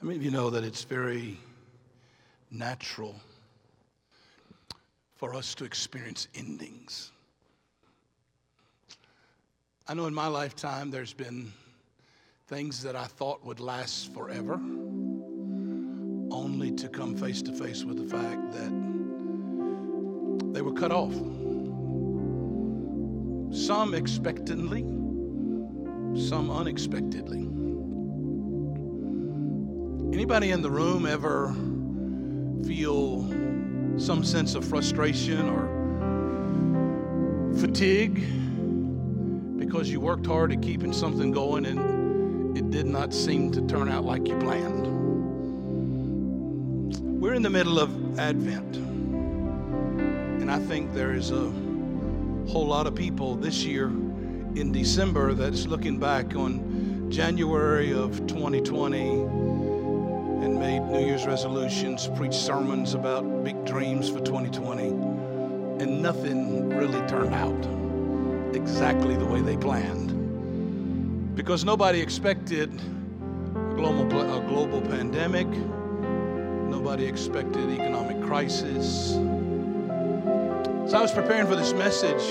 [0.00, 1.38] How many of you know that it's very
[2.50, 3.14] natural
[5.16, 7.10] for us to experience endings?
[9.86, 11.52] I know in my lifetime there's been
[12.46, 14.54] things that I thought would last forever,
[16.32, 18.72] only to come face to face with the fact that
[20.54, 21.12] they were cut off.
[23.54, 24.80] Some expectantly,
[26.18, 27.59] some unexpectedly.
[30.12, 31.54] Anybody in the room ever
[32.66, 33.22] feel
[33.96, 35.68] some sense of frustration or
[37.56, 38.16] fatigue
[39.56, 43.88] because you worked hard at keeping something going and it did not seem to turn
[43.88, 44.88] out like you planned?
[47.20, 51.52] We're in the middle of Advent, and I think there is a
[52.50, 59.39] whole lot of people this year in December that's looking back on January of 2020
[60.40, 67.06] and made New Year's resolutions, preached sermons about big dreams for 2020, and nothing really
[67.06, 71.36] turned out exactly the way they planned.
[71.36, 75.46] Because nobody expected a global, a global pandemic,
[76.68, 79.12] nobody expected economic crisis.
[80.86, 82.22] As I was preparing for this message,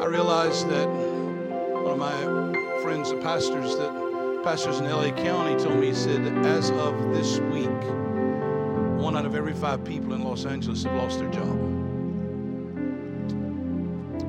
[0.00, 4.05] I realized that one of my friends, the pastors, that
[4.46, 7.66] pastors in LA County told me, he said, as of this week,
[8.96, 11.58] one out of every five people in Los Angeles have lost their job.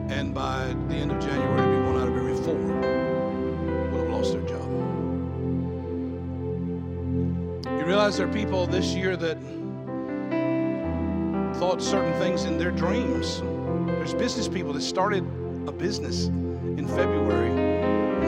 [0.10, 2.56] And by the end of January, it'll be one out of every four
[3.92, 4.68] will have lost their job.
[7.80, 9.38] You realize there are people this year that
[11.60, 13.44] thought certain things in their dreams.
[13.86, 15.24] There's business people that started
[15.68, 17.67] a business in February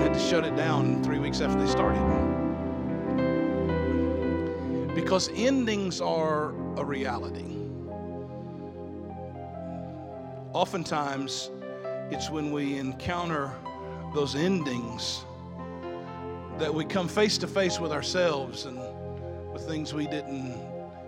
[0.09, 2.01] had to shut it down three weeks after they started.
[4.95, 7.45] Because endings are a reality.
[10.53, 11.51] Oftentimes,
[12.09, 13.53] it's when we encounter
[14.15, 15.23] those endings
[16.57, 18.79] that we come face to face with ourselves and
[19.53, 20.57] with things we didn't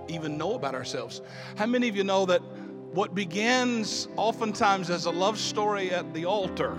[0.09, 1.21] even know about ourselves.
[1.55, 2.43] How many of you know that
[2.93, 6.77] what begins oftentimes as a love story at the altar?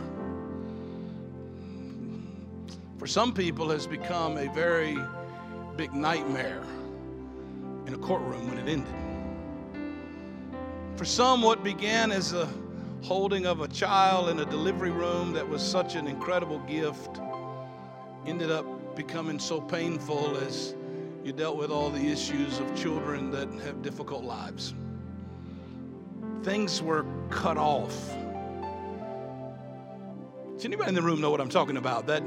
[3.02, 4.96] For some people has become a very
[5.76, 6.62] big nightmare
[7.88, 8.94] in a courtroom when it ended.
[10.94, 12.48] For some, what began as a
[13.02, 17.20] holding of a child in a delivery room that was such an incredible gift
[18.24, 20.76] ended up becoming so painful as
[21.24, 24.74] you dealt with all the issues of children that have difficult lives.
[26.44, 28.14] Things were cut off.
[30.54, 32.06] Does anybody in the room know what I'm talking about?
[32.06, 32.22] That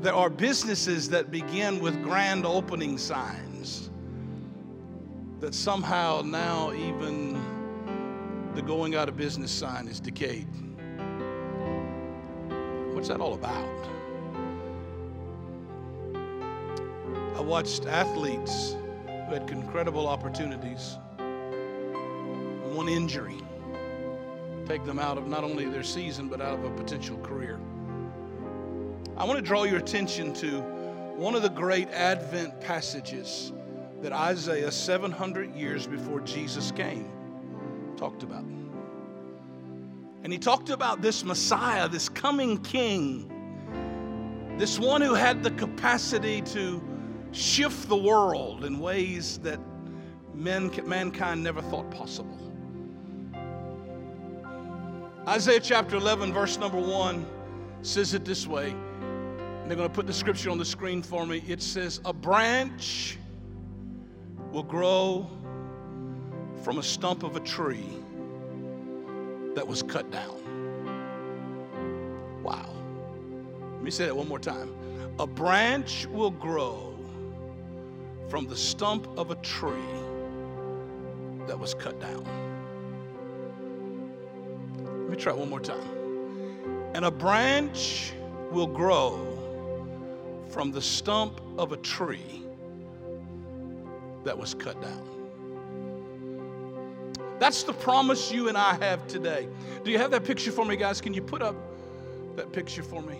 [0.00, 3.90] there are businesses that begin with grand opening signs
[5.40, 7.40] that somehow now even
[8.54, 10.46] the going out of business sign is decayed.
[12.92, 13.88] What's that all about?
[17.36, 18.76] I watched athletes
[19.06, 20.96] who had incredible opportunities,
[22.72, 23.40] one injury,
[24.66, 27.58] take them out of not only their season, but out of a potential career.
[29.22, 30.62] I want to draw your attention to
[31.14, 33.52] one of the great Advent passages
[34.00, 37.08] that Isaiah, 700 years before Jesus came,
[37.96, 38.42] talked about.
[40.24, 46.42] And he talked about this Messiah, this coming king, this one who had the capacity
[46.42, 46.82] to
[47.30, 49.60] shift the world in ways that
[50.34, 52.40] men, mankind never thought possible.
[55.28, 57.24] Isaiah chapter 11, verse number 1
[57.82, 58.74] says it this way
[59.72, 61.42] they're going to put the scripture on the screen for me.
[61.48, 63.16] It says, A branch
[64.50, 65.30] will grow
[66.62, 67.88] from a stump of a tree
[69.54, 70.42] that was cut down.
[72.42, 72.68] Wow.
[73.72, 74.74] Let me say that one more time.
[75.18, 76.94] A branch will grow
[78.28, 79.72] from the stump of a tree
[81.46, 82.26] that was cut down.
[84.84, 86.92] Let me try one more time.
[86.94, 88.12] And a branch
[88.50, 89.31] will grow
[90.52, 92.44] from the stump of a tree
[94.24, 95.08] that was cut down.
[97.40, 99.48] That's the promise you and I have today.
[99.82, 101.00] Do you have that picture for me, guys?
[101.00, 101.56] Can you put up
[102.36, 103.18] that picture for me?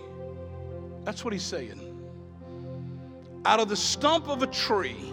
[1.04, 1.80] That's what he's saying.
[3.44, 5.12] Out of the stump of a tree,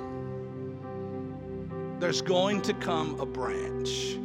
[1.99, 4.17] there's going to come a branch.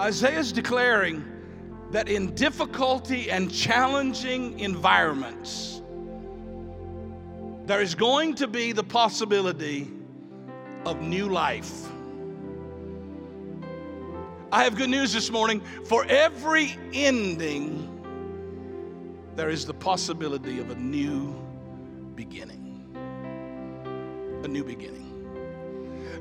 [0.00, 1.24] Isaiah's declaring
[1.90, 5.82] that in difficulty and challenging environments,
[7.64, 9.90] there is going to be the possibility
[10.84, 11.86] of new life.
[14.50, 15.60] I have good news this morning.
[15.84, 17.94] For every ending,
[19.36, 21.34] there is the possibility of a new
[22.14, 22.86] beginning.
[24.42, 25.04] A new beginning.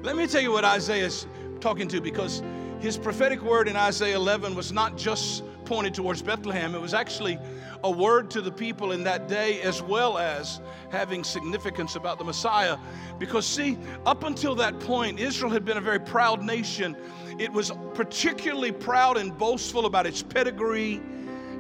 [0.03, 1.27] Let me tell you what Isaiah is
[1.61, 2.43] talking to because
[2.79, 7.37] his prophetic word in Isaiah 11 was not just pointed towards Bethlehem, it was actually
[7.83, 12.23] a word to the people in that day as well as having significance about the
[12.23, 12.77] Messiah.
[13.19, 16.95] Because, see, up until that point, Israel had been a very proud nation.
[17.37, 21.01] It was particularly proud and boastful about its pedigree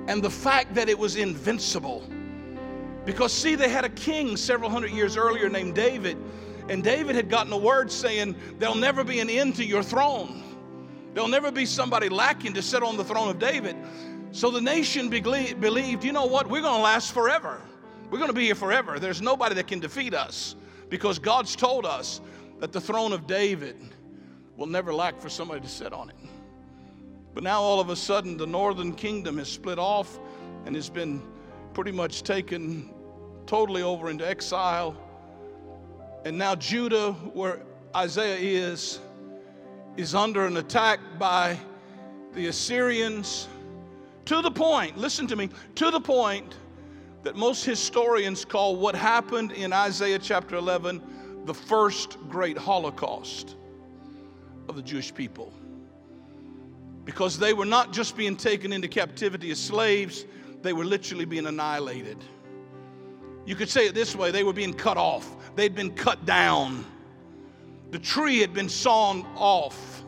[0.07, 2.01] and the fact that it was invincible.
[3.05, 6.17] Because, see, they had a king several hundred years earlier named David,
[6.69, 10.43] and David had gotten a word saying, There'll never be an end to your throne.
[11.13, 13.75] There'll never be somebody lacking to sit on the throne of David.
[14.37, 16.47] So the nation believed, you know what?
[16.47, 17.59] We're going to last forever.
[18.11, 18.99] We're going to be here forever.
[18.99, 20.55] There's nobody that can defeat us
[20.89, 22.21] because God's told us
[22.59, 23.77] that the throne of David
[24.55, 26.15] will never lack for somebody to sit on it.
[27.33, 30.19] But now all of a sudden, the northern kingdom has split off
[30.67, 31.19] and has been
[31.73, 32.93] pretty much taken
[33.47, 34.95] totally over into exile.
[36.25, 37.63] And now Judah, where
[37.95, 38.99] Isaiah is,
[39.95, 41.57] is under an attack by
[42.35, 43.47] the Assyrians
[44.27, 46.55] to the point, listen to me, to the point
[47.23, 51.01] that most historians call what happened in Isaiah chapter 11
[51.45, 53.55] the first great Holocaust
[54.67, 55.53] of the Jewish people.
[57.05, 60.25] Because they were not just being taken into captivity as slaves,
[60.61, 62.17] they were literally being annihilated.
[63.45, 66.85] You could say it this way they were being cut off, they'd been cut down.
[67.91, 70.03] The tree had been sawn off.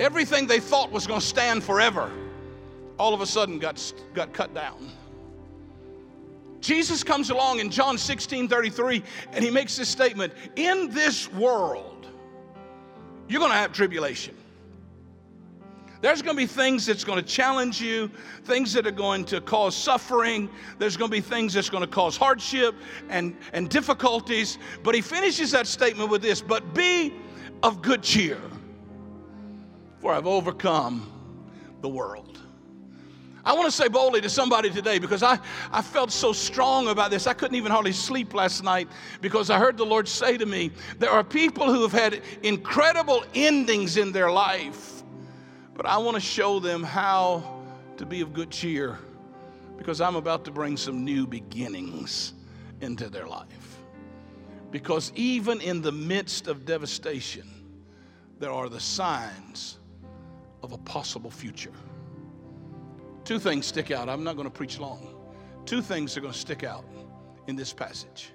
[0.00, 2.10] Everything they thought was going to stand forever
[3.00, 4.90] all of a sudden got, got cut down.
[6.60, 9.02] Jesus comes along in John 16 33,
[9.32, 12.06] and he makes this statement In this world,
[13.26, 14.36] you're going to have tribulation.
[16.02, 18.10] There's going to be things that's going to challenge you,
[18.44, 20.48] things that are going to cause suffering.
[20.78, 22.74] There's going to be things that's going to cause hardship
[23.10, 24.58] and, and difficulties.
[24.82, 27.14] But he finishes that statement with this But be
[27.62, 28.40] of good cheer,
[30.00, 31.10] for I've overcome
[31.82, 32.39] the world.
[33.44, 35.38] I want to say boldly to somebody today because I,
[35.72, 37.26] I felt so strong about this.
[37.26, 38.88] I couldn't even hardly sleep last night
[39.20, 43.24] because I heard the Lord say to me, There are people who have had incredible
[43.34, 45.02] endings in their life,
[45.74, 47.62] but I want to show them how
[47.96, 48.98] to be of good cheer
[49.78, 52.34] because I'm about to bring some new beginnings
[52.82, 53.78] into their life.
[54.70, 57.48] Because even in the midst of devastation,
[58.38, 59.78] there are the signs
[60.62, 61.72] of a possible future.
[63.30, 64.08] Two things stick out.
[64.08, 65.14] I'm not going to preach long.
[65.64, 66.84] Two things are going to stick out
[67.46, 68.32] in this passage.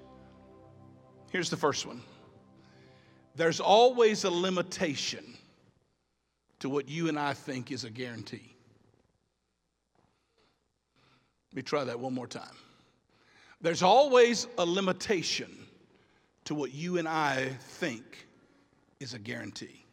[1.30, 2.00] Here's the first one
[3.34, 5.36] there's always a limitation
[6.60, 8.56] to what you and I think is a guarantee.
[11.50, 12.56] Let me try that one more time.
[13.60, 15.66] There's always a limitation
[16.46, 18.26] to what you and I think
[18.98, 19.84] is a guarantee.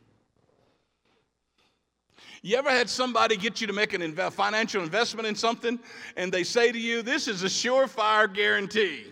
[2.45, 5.79] You ever had somebody get you to make a inv- financial investment in something
[6.17, 9.05] and they say to you, This is a surefire guarantee?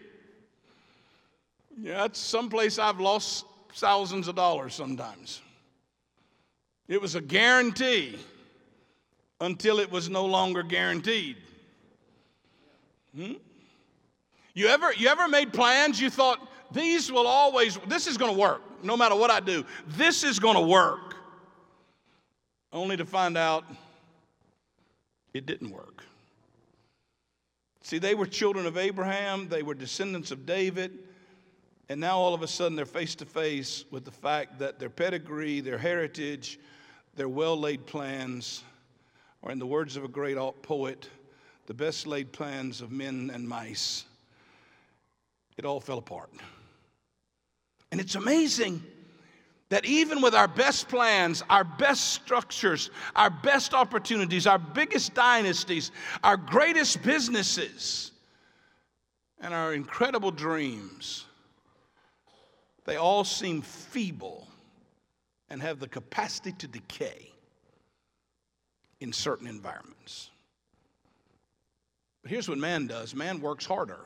[1.79, 5.41] Yeah, that's someplace I've lost thousands of dollars sometimes.
[6.89, 8.19] It was a guarantee
[9.39, 11.37] until it was no longer guaranteed.
[13.15, 13.33] Hmm?
[14.53, 18.37] You ever, you ever made plans you thought, these will always, this is going to
[18.37, 19.65] work no matter what I do.
[19.87, 21.15] This is going to work
[22.73, 23.65] only to find out
[25.33, 26.03] it didn't work.
[27.83, 30.99] See, they were children of Abraham, they were descendants of David,
[31.89, 34.89] and now all of a sudden they're face to face with the fact that their
[34.89, 36.59] pedigree, their heritage,
[37.15, 38.63] their well laid plans,
[39.41, 41.09] or in the words of a great poet,
[41.65, 44.05] the best laid plans of men and mice,
[45.57, 46.31] it all fell apart.
[47.91, 48.81] And it's amazing
[49.71, 55.91] that even with our best plans, our best structures, our best opportunities, our biggest dynasties,
[56.25, 58.11] our greatest businesses,
[59.39, 61.23] and our incredible dreams,
[62.83, 64.45] they all seem feeble
[65.49, 67.31] and have the capacity to decay
[68.99, 70.31] in certain environments.
[72.23, 74.01] But here's what man does man works harder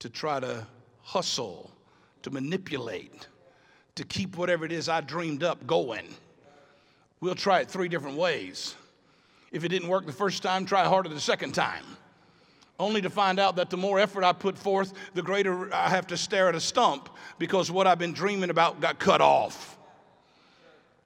[0.00, 0.66] to try to
[1.00, 1.70] hustle,
[2.22, 3.28] to manipulate
[3.98, 6.08] to keep whatever it is I dreamed up going.
[7.20, 8.74] We'll try it three different ways.
[9.52, 11.84] If it didn't work the first time, try harder the second time.
[12.80, 16.06] only to find out that the more effort I put forth, the greater I have
[16.08, 19.77] to stare at a stump because what I've been dreaming about got cut off.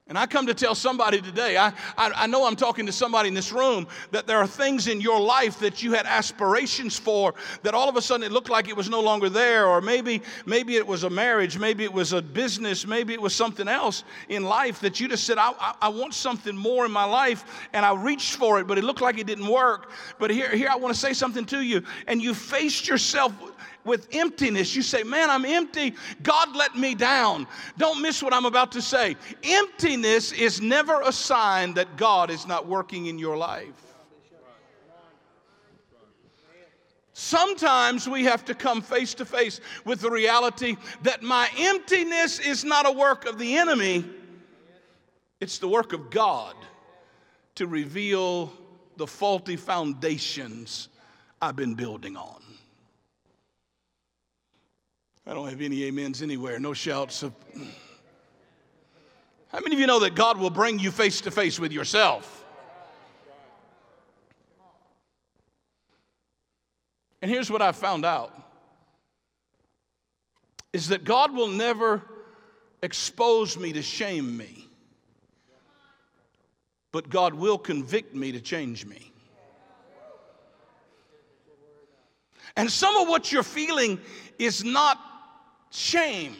[0.08, 3.28] And I come to tell somebody today, I, I, I, know I'm talking to somebody
[3.28, 7.34] in this room, that there are things in your life that you had aspirations for
[7.62, 9.66] that all of a sudden it looked like it was no longer there.
[9.66, 13.32] Or maybe, maybe it was a marriage, maybe it was a business, maybe it was
[13.32, 16.90] something else in life that you just said, I, I, I want something more in
[16.90, 17.68] my life.
[17.72, 19.92] And I reached for it, but it looked like it didn't work.
[20.18, 21.80] But here, here I want to say something to you.
[22.08, 23.32] And you faced yourself
[23.84, 24.74] with emptiness.
[24.74, 25.94] You say, Man, I'm empty.
[26.22, 27.46] God let me down.
[27.78, 29.16] Don't miss what I'm about to say.
[29.42, 33.92] Emptiness is never a sign that God is not working in your life.
[37.14, 42.64] Sometimes we have to come face to face with the reality that my emptiness is
[42.64, 44.04] not a work of the enemy,
[45.40, 46.54] it's the work of God
[47.54, 48.52] to reveal
[48.96, 50.88] the faulty foundations
[51.40, 52.41] I've been building on.
[55.26, 57.32] I don't have any amens anywhere, no shouts of.
[59.48, 62.44] How many of you know that God will bring you face to face with yourself?
[67.20, 68.36] And here's what I found out
[70.72, 72.02] is that God will never
[72.82, 74.66] expose me to shame me,
[76.90, 79.12] but God will convict me to change me.
[82.56, 84.00] And some of what you're feeling
[84.38, 84.98] is not
[85.74, 86.36] shame.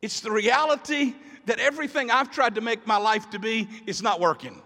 [0.00, 1.14] It's the reality
[1.46, 4.62] that everything I've tried to make my life to be is not working.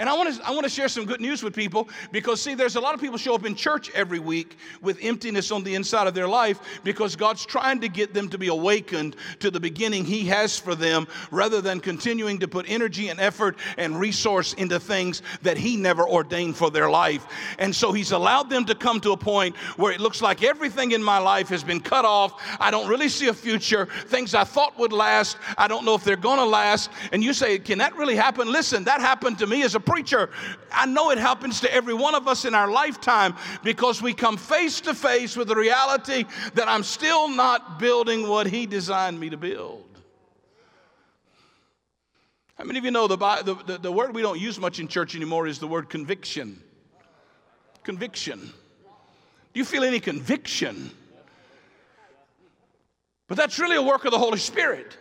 [0.00, 2.54] And I want to I want to share some good news with people because see
[2.54, 5.74] there's a lot of people show up in church every week with emptiness on the
[5.74, 9.58] inside of their life because God's trying to get them to be awakened to the
[9.58, 14.52] beginning he has for them rather than continuing to put energy and effort and resource
[14.52, 17.26] into things that he never ordained for their life.
[17.58, 20.92] And so he's allowed them to come to a point where it looks like everything
[20.92, 22.40] in my life has been cut off.
[22.60, 23.86] I don't really see a future.
[24.06, 26.88] Things I thought would last, I don't know if they're going to last.
[27.10, 30.30] And you say, "Can that really happen?" Listen, that happened to me as a preacher.
[30.70, 34.36] I know it happens to every one of us in our lifetime because we come
[34.36, 39.30] face to face with the reality that I'm still not building what He designed me
[39.30, 39.84] to build.
[42.58, 45.14] How many of you know the, the, the, word we don't use much in church
[45.14, 46.60] anymore is the word conviction?
[47.84, 48.40] Conviction.
[48.40, 50.90] Do you feel any conviction?
[53.28, 54.97] But that's really a work of the Holy Spirit.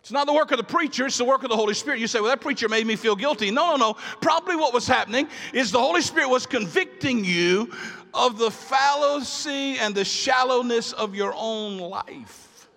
[0.00, 2.00] It's not the work of the preacher, it's the work of the Holy Spirit.
[2.00, 3.50] You say, well, that preacher made me feel guilty.
[3.50, 3.96] No, no, no.
[4.20, 7.70] Probably what was happening is the Holy Spirit was convicting you
[8.14, 12.68] of the fallacy and the shallowness of your own life.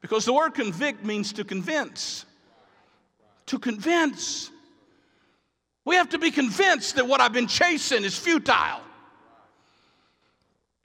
[0.00, 2.26] Because the word convict means to convince.
[3.46, 4.50] To convince.
[5.84, 8.80] We have to be convinced that what I've been chasing is futile.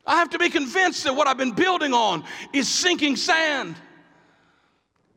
[0.05, 3.75] I have to be convinced that what I've been building on is sinking sand.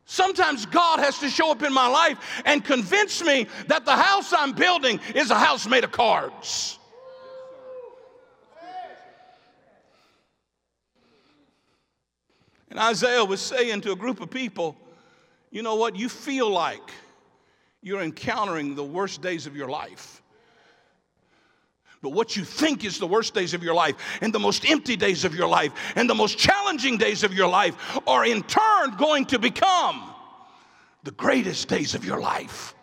[0.05, 4.33] Sometimes God has to show up in my life and convince me that the house
[4.37, 6.79] I'm building is a house made of cards.
[12.73, 14.77] And Isaiah was saying to a group of people,
[15.51, 15.95] you know what?
[15.95, 16.91] You feel like
[17.83, 20.22] you're encountering the worst days of your life.
[22.03, 24.97] But what you think is the worst days of your life and the most empty
[24.97, 28.97] days of your life and the most challenging days of your life are in turn
[28.99, 30.13] going to become
[31.05, 32.75] the greatest days of your life.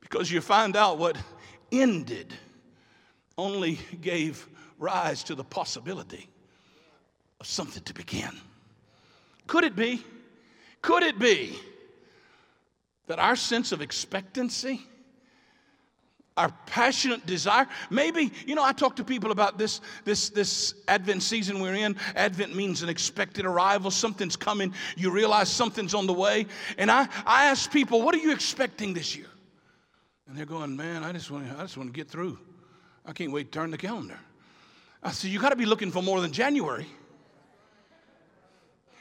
[0.00, 1.18] Because you find out what
[1.70, 2.32] ended
[3.36, 4.48] only gave
[4.78, 6.30] rise to the possibility
[7.40, 8.30] of something to begin.
[9.46, 10.02] Could it be?
[10.80, 11.58] Could it be
[13.08, 14.80] that our sense of expectancy,
[16.36, 21.22] our passionate desire, maybe, you know, I talk to people about this, this, this Advent
[21.22, 21.96] season we're in.
[22.14, 23.90] Advent means an expected arrival.
[23.90, 24.72] Something's coming.
[24.96, 26.46] You realize something's on the way.
[26.76, 29.26] And I, I ask people, what are you expecting this year?
[30.28, 32.38] And they're going, man, I just want to, I just want to get through.
[33.04, 34.18] I can't wait to turn the calendar.
[35.02, 36.86] I said, you got to be looking for more than January.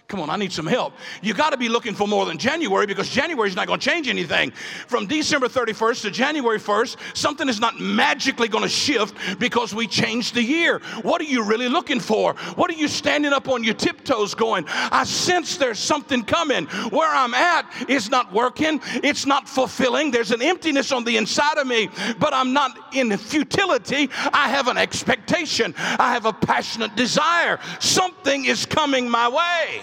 [0.07, 0.93] Come on, I need some help.
[1.21, 3.89] You got to be looking for more than January because January is not going to
[3.89, 4.51] change anything.
[4.87, 9.85] From December 31st to January 1st, something is not magically going to shift because we
[9.85, 10.79] changed the year.
[11.01, 12.35] What are you really looking for?
[12.55, 16.67] What are you standing up on your tiptoes going, I sense there's something coming.
[16.89, 20.11] Where I'm at is not working, it's not fulfilling.
[20.11, 24.09] There's an emptiness on the inside of me, but I'm not in futility.
[24.31, 27.59] I have an expectation, I have a passionate desire.
[27.81, 29.81] Something is coming my way.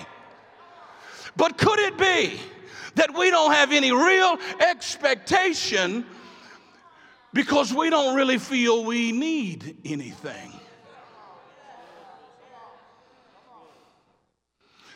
[1.36, 2.38] But could it be
[2.94, 6.06] that we don't have any real expectation
[7.32, 10.53] because we don't really feel we need anything.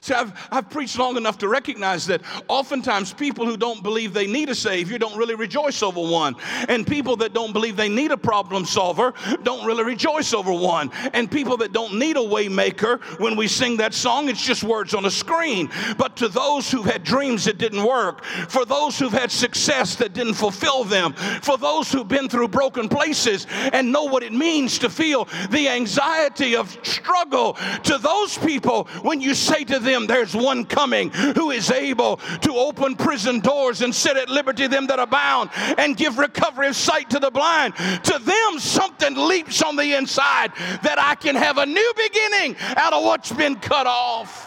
[0.09, 4.27] See, I've, I've preached long enough to recognize that oftentimes people who don't believe they
[4.27, 6.35] need a Savior don't really rejoice over one.
[6.71, 9.13] And people that don't believe they need a problem solver
[9.43, 10.91] don't really rejoice over one.
[11.13, 14.95] And people that don't need a waymaker, when we sing that song, it's just words
[14.95, 15.71] on a screen.
[15.99, 20.15] But to those who've had dreams that didn't work, for those who've had success that
[20.15, 21.13] didn't fulfill them,
[21.43, 25.69] for those who've been through broken places and know what it means to feel the
[25.69, 31.51] anxiety of struggle, to those people, when you say to them, there's one coming who
[31.51, 35.97] is able to open prison doors and set at liberty them that are bound and
[35.97, 37.75] give recovery of sight to the blind.
[37.77, 40.53] To them, something leaps on the inside
[40.83, 44.47] that I can have a new beginning out of what's been cut off.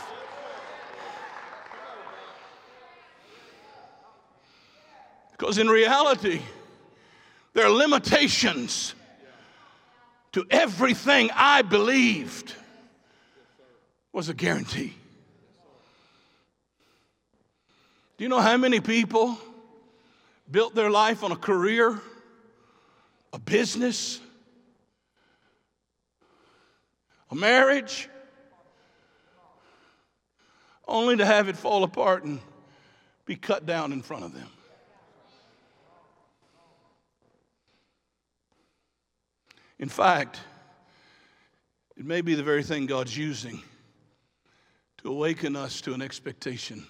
[5.31, 6.41] Because in reality,
[7.53, 8.93] there are limitations
[10.33, 12.53] to everything I believed
[14.13, 14.93] was a guarantee.
[18.21, 19.35] Do you know how many people
[20.51, 21.99] built their life on a career,
[23.33, 24.19] a business,
[27.31, 28.07] a marriage,
[30.87, 32.39] only to have it fall apart and
[33.25, 34.49] be cut down in front of them?
[39.79, 40.39] In fact,
[41.97, 43.63] it may be the very thing God's using
[44.97, 46.85] to awaken us to an expectation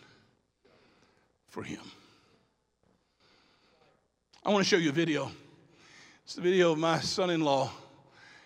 [1.52, 1.82] for him.
[4.44, 5.30] I want to show you a video.
[6.24, 7.72] It's the video of my son in law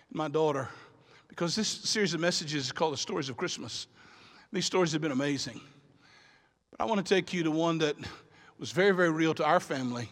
[0.08, 0.68] and my daughter,
[1.28, 3.86] because this series of messages is called The Stories of Christmas.
[4.52, 5.60] These stories have been amazing.
[6.72, 7.96] But I want to take you to one that
[8.58, 10.08] was very, very real to our family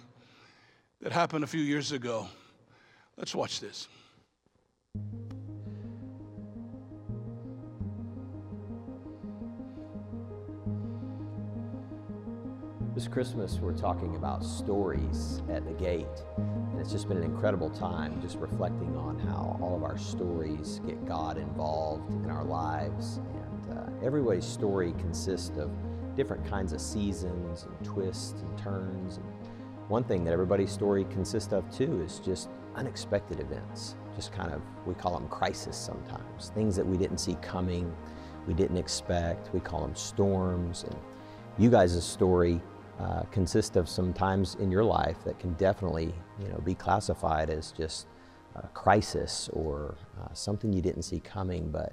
[1.01, 2.29] that happened a few years ago.
[3.17, 3.89] Let's watch this.
[12.95, 16.07] This Christmas, we're talking about stories at the gate.
[16.37, 20.81] And it's just been an incredible time just reflecting on how all of our stories
[20.87, 23.19] get God involved in our lives.
[23.35, 25.73] And uh, everybody's story consists of
[26.15, 29.17] different kinds of seasons and twists and turns.
[29.17, 29.27] And
[29.89, 33.97] one thing that everybody's story consists of too is just unexpected events.
[34.15, 36.51] Just kind of, we call them crisis sometimes.
[36.55, 37.93] Things that we didn't see coming,
[38.47, 39.53] we didn't expect.
[39.53, 40.85] We call them storms.
[40.85, 40.97] And
[41.59, 42.61] you guys' story
[43.01, 47.51] uh, consist of some times in your life that can definitely you know, be classified
[47.51, 48.07] as just
[48.57, 51.93] a crisis or uh, something you didn't see coming, but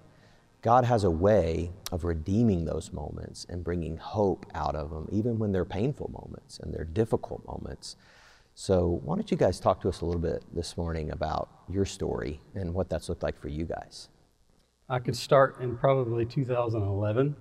[0.62, 5.40] God has a way of redeeming those moments and bringing hope out of them, even
[5.40, 7.96] when they're painful moments and they're difficult moments.
[8.54, 11.86] So, why don't you guys talk to us a little bit this morning about your
[11.86, 14.10] story and what that's looked like for you guys?
[14.88, 17.36] I could start in probably 2011.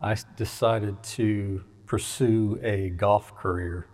[0.00, 3.86] I decided to pursue a golf career.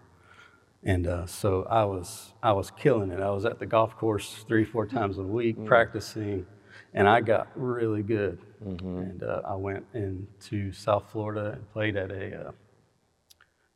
[0.85, 3.19] And uh, so I was, I was killing it.
[3.19, 5.67] I was at the golf course three, four times a week mm.
[5.67, 6.47] practicing,
[6.95, 8.39] and I got really good.
[8.65, 8.99] Mm-hmm.
[8.99, 12.53] And uh, I went into South Florida and played at a uh,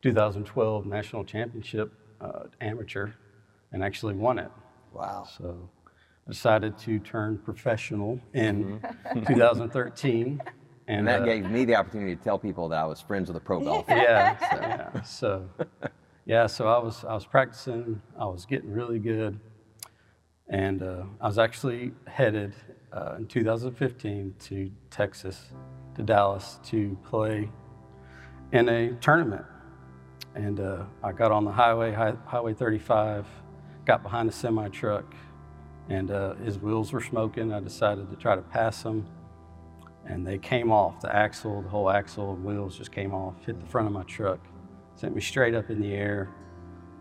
[0.03, 3.09] 2012 national championship uh, amateur
[3.73, 4.51] and actually won it.
[4.93, 5.27] Wow.
[5.37, 5.69] So
[6.29, 9.25] decided to turn professional in mm-hmm.
[9.25, 10.41] 2013.
[10.87, 13.29] And, and that uh, gave me the opportunity to tell people that I was friends
[13.29, 13.95] with a pro golfer.
[13.95, 15.01] Yeah, so, yeah.
[15.03, 15.49] So,
[16.25, 18.01] yeah, so I was I was practicing.
[18.19, 19.39] I was getting really good,
[20.49, 22.53] and uh, I was actually headed
[22.91, 25.51] uh, in 2015 to Texas,
[25.95, 27.49] to Dallas, to play
[28.51, 29.45] in a tournament.
[30.35, 33.25] And uh, I got on the highway, high, Highway 35,
[33.85, 35.15] got behind a semi truck,
[35.89, 37.53] and uh, his wheels were smoking.
[37.53, 39.05] I decided to try to pass him
[40.05, 40.99] and they came off.
[41.01, 44.03] The axle, the whole axle and wheels just came off, hit the front of my
[44.03, 44.39] truck,
[44.95, 46.29] sent me straight up in the air,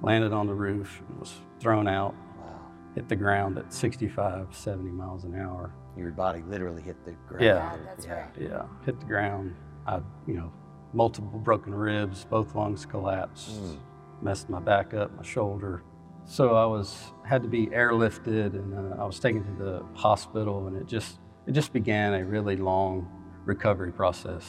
[0.02, 2.14] landed on the roof, and was thrown out.
[2.38, 2.60] Wow.
[2.94, 5.72] Hit the ground at 65, 70 miles an hour.
[5.96, 7.44] Your body literally hit the ground.
[7.44, 8.12] Yeah, that's yeah.
[8.14, 8.30] right.
[8.40, 9.54] Yeah, hit the ground.
[9.86, 10.52] I, you know,
[10.92, 13.76] multiple broken ribs, both lungs collapsed, mm.
[14.22, 15.82] messed my back up, my shoulder.
[16.24, 20.66] So I was had to be airlifted, and uh, I was taken to the hospital,
[20.66, 23.08] and it just it just began a really long
[23.44, 24.48] recovery process.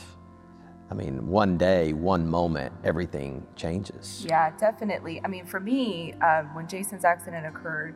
[0.91, 4.25] I mean, one day, one moment, everything changes.
[4.27, 5.21] Yeah, definitely.
[5.23, 7.95] I mean, for me, uh, when Jason's accident occurred,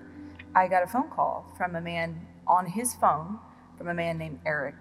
[0.56, 3.38] I got a phone call from a man on his phone
[3.78, 4.76] from a man named Eric.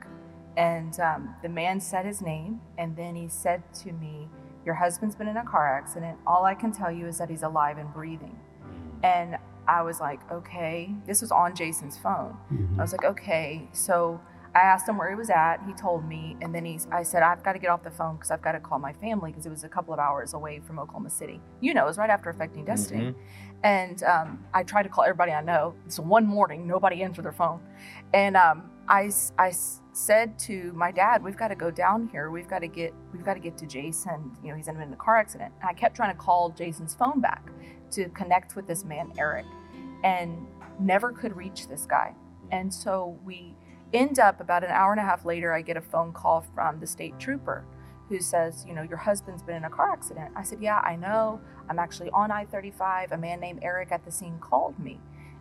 [0.57, 4.29] And um, the man said his name, and then he said to me,
[4.65, 6.19] Your husband's been in a car accident.
[6.27, 8.39] All I can tell you is that he's alive and breathing.
[9.03, 9.37] And
[9.69, 10.95] I was like, okay.
[11.07, 12.37] This was on Jason's phone.
[12.79, 13.69] I was like, okay.
[13.73, 14.21] So
[14.55, 15.59] I asked him where he was at.
[15.67, 16.87] He told me, and then he's.
[16.91, 18.93] I said, I've got to get off the phone because I've got to call my
[18.95, 21.41] family because it was a couple of hours away from Oklahoma City.
[21.61, 23.15] You know, it was right after affecting destiny.
[23.63, 25.75] And um, I tried to call everybody I know.
[25.89, 27.61] So one morning, nobody answered their phone,
[28.15, 29.53] and um, I, I
[29.93, 32.31] said to my dad, "We've got to go down here.
[32.31, 32.95] We've got to get.
[33.13, 34.37] We've got to get to Jason.
[34.43, 37.21] You know, he's in a car accident." And I kept trying to call Jason's phone
[37.21, 37.51] back
[37.93, 39.47] to connect with this man, Eric,
[40.05, 40.47] and
[40.81, 42.15] never could reach this guy.
[42.51, 43.55] And so we
[43.93, 45.53] end up about an hour and a half later.
[45.53, 47.65] I get a phone call from the state trooper
[48.09, 50.33] who says, You know, your husband's been in a car accident.
[50.37, 51.41] I said, Yeah, I know.
[51.69, 53.13] I'm actually on I 35.
[53.13, 55.01] A man named Eric at the scene called me.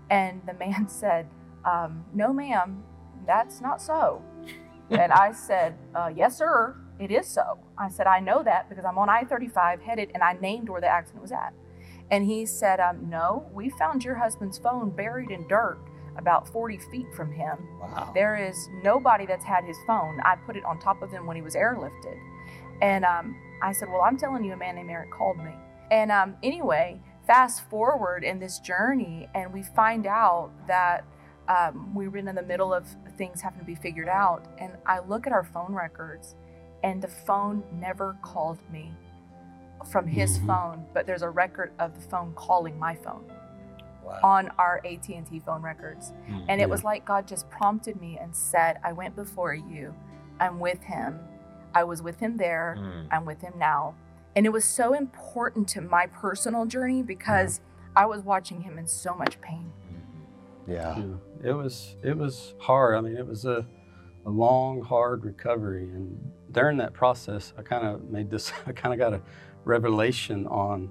[0.09, 1.27] And the man said,
[1.63, 2.83] um, No, ma'am,
[3.25, 4.21] that's not so.
[4.89, 7.59] and I said, uh, Yes, sir, it is so.
[7.77, 10.81] I said, I know that because I'm on I 35 headed and I named where
[10.81, 11.53] the accident was at.
[12.11, 15.79] And he said, um, No, we found your husband's phone buried in dirt
[16.17, 17.57] about 40 feet from him.
[17.79, 18.11] Wow.
[18.13, 20.19] There is nobody that's had his phone.
[20.23, 22.17] I put it on top of him when he was airlifted.
[22.81, 25.51] And um, I said, Well, I'm telling you, a man named Eric called me.
[25.91, 31.05] And um, anyway, fast forward in this journey, and we find out that
[31.47, 32.87] um, we were in the middle of
[33.17, 34.47] things having to be figured out.
[34.57, 36.35] And I look at our phone records,
[36.83, 38.93] and the phone never called me
[39.85, 40.47] from his Mhm.
[40.47, 43.23] phone, but there's a record of the phone calling my phone
[44.03, 44.19] Wow.
[44.23, 46.11] on our AT&T phone records.
[46.27, 46.45] Mm.
[46.49, 46.71] And it Yeah.
[46.71, 49.93] was like God just prompted me and said, I went before you.
[50.39, 51.19] I'm with him.
[51.73, 52.75] I was with him there.
[52.77, 53.07] Mm.
[53.11, 53.95] I'm with him now.
[54.35, 57.61] And it was so important to my personal journey because
[57.95, 59.71] I was watching him in so much pain.
[60.67, 60.97] Yeah.
[60.97, 61.05] Yeah,
[61.43, 62.95] it was it was hard.
[62.95, 63.65] I mean, it was a,
[64.25, 68.51] a long, hard recovery, and during that process, I kind of made this.
[68.67, 69.21] I kind of got a
[69.65, 70.89] revelation on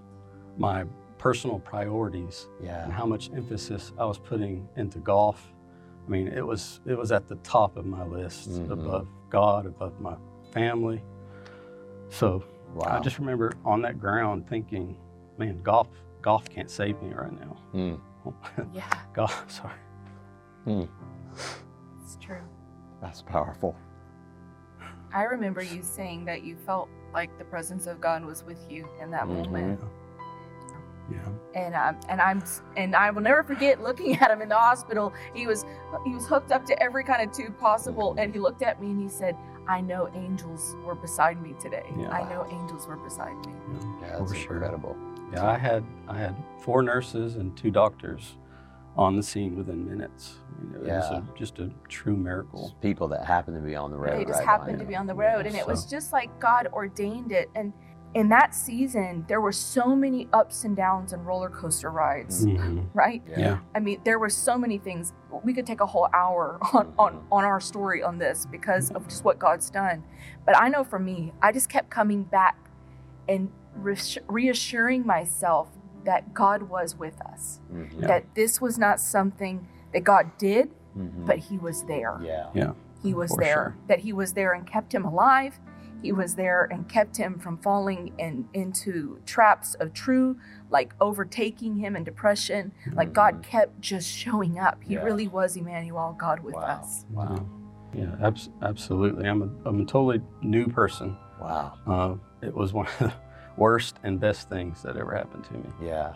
[0.58, 0.84] my
[1.18, 5.52] personal priorities and how much emphasis I was putting into golf.
[6.06, 8.70] I mean, it was it was at the top of my list, Mhm.
[8.70, 10.16] above God, above my
[10.52, 11.02] family.
[12.10, 12.86] So Wow.
[12.88, 14.96] I just remember on that ground thinking,
[15.38, 15.88] man, golf
[16.22, 17.56] golf can't save me right now.
[17.74, 18.00] Mm.
[18.72, 19.78] Yeah, golf, sorry.
[22.02, 22.40] it's true.
[23.00, 23.76] That's powerful.
[25.12, 28.86] I remember you saying that you felt like the presence of God was with you
[29.00, 29.46] in that Mhm.
[29.50, 29.80] moment.
[31.10, 31.18] Yeah.
[31.54, 32.42] and um, and I'm
[32.78, 35.12] and I will never forget looking at him in the hospital.
[35.34, 35.64] He was
[36.04, 38.88] he was hooked up to every kind of tube possible, and he looked at me
[38.90, 39.36] and he said,
[39.68, 41.84] "I know angels were beside me today.
[41.98, 42.08] Yeah.
[42.08, 43.52] I know angels were beside me."
[44.00, 44.52] Yeah, that's For sure.
[44.54, 44.96] incredible.
[45.32, 48.36] Yeah, I had I had four nurses and two doctors
[48.96, 50.36] on the scene within minutes.
[50.58, 51.18] I mean, it was Yeah.
[51.18, 52.62] a, just a true miracle.
[52.68, 54.18] Just people that happened to be on the road.
[54.18, 56.68] they just right happened to be on the road, and it was just like God
[56.72, 57.50] ordained it.
[57.56, 57.72] And
[58.14, 62.86] in that season, there were so many ups and downs and roller coaster rides, Mhm.
[62.94, 63.20] right?
[63.36, 63.58] Yeah.
[63.74, 65.12] I mean, there were so many things.
[65.42, 69.08] We could take a whole hour on, on, on our story on this because of
[69.08, 70.04] just what God's done.
[70.46, 72.56] But I know for me, I just kept coming back
[73.28, 73.50] and
[74.28, 75.70] reassuring myself
[76.04, 78.00] that God was with us, Mhm.
[78.00, 78.06] Yeah.
[78.08, 81.26] that this was not something that God did, Mhm.
[81.26, 82.18] but He was there.
[82.22, 82.48] yeah.
[82.54, 82.72] yeah.
[83.02, 83.76] He was For there, sure.
[83.88, 85.58] that He was there and kept him alive.
[86.02, 90.36] He was there and kept him from falling in, into traps of true,
[90.70, 92.72] like overtaking him and depression.
[92.92, 94.82] Like God kept just showing up.
[94.82, 95.02] He Yeah.
[95.04, 96.60] really was Emmanuel, God with Wow.
[96.62, 97.06] us.
[97.10, 97.46] Wow.
[97.94, 99.26] Yeah, abs- absolutely.
[99.28, 101.16] I'm a, I'm a totally new person.
[101.40, 101.72] Wow.
[101.86, 102.14] Uh,
[102.46, 103.12] it was one of the
[103.56, 105.68] worst and best things that ever happened to me.
[105.82, 106.14] Yeah.